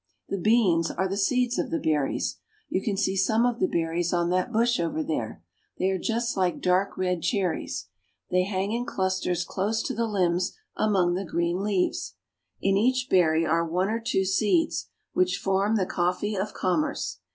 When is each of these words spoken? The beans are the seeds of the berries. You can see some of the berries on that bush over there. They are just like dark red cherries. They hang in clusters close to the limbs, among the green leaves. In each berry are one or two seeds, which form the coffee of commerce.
The 0.29 0.37
beans 0.39 0.89
are 0.89 1.07
the 1.07 1.15
seeds 1.15 1.59
of 1.59 1.69
the 1.69 1.77
berries. 1.77 2.39
You 2.69 2.81
can 2.81 2.97
see 2.97 3.15
some 3.15 3.45
of 3.45 3.59
the 3.59 3.67
berries 3.67 4.11
on 4.13 4.31
that 4.31 4.51
bush 4.51 4.79
over 4.79 5.03
there. 5.03 5.43
They 5.77 5.91
are 5.91 5.99
just 5.99 6.35
like 6.35 6.59
dark 6.59 6.97
red 6.97 7.21
cherries. 7.21 7.85
They 8.31 8.41
hang 8.45 8.71
in 8.71 8.87
clusters 8.87 9.43
close 9.45 9.83
to 9.83 9.93
the 9.93 10.07
limbs, 10.07 10.57
among 10.75 11.13
the 11.13 11.23
green 11.23 11.61
leaves. 11.61 12.15
In 12.59 12.77
each 12.77 13.09
berry 13.11 13.45
are 13.45 13.63
one 13.63 13.89
or 13.89 13.99
two 13.99 14.25
seeds, 14.25 14.87
which 15.13 15.37
form 15.37 15.75
the 15.75 15.85
coffee 15.85 16.35
of 16.35 16.51
commerce. 16.51 17.19